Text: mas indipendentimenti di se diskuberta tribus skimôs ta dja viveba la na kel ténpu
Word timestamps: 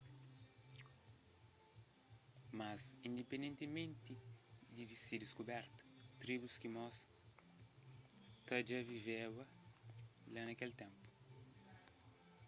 mas 2.59 2.81
indipendentimenti 3.09 4.15
di 4.87 4.95
se 5.05 5.15
diskuberta 5.23 5.79
tribus 6.21 6.53
skimôs 6.57 6.97
ta 8.47 8.55
dja 8.67 8.79
viveba 8.91 9.43
la 10.33 10.41
na 10.47 10.53
kel 10.59 10.73
ténpu 10.81 11.07